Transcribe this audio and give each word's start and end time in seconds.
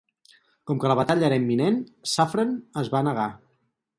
Com 0.69 0.79
que 0.83 0.89
la 0.91 0.95
batalla 0.99 1.27
era 1.27 1.37
imminent, 1.41 1.77
Suffren 2.13 2.57
es 2.85 2.93
va 2.97 3.03
negar. 3.11 3.29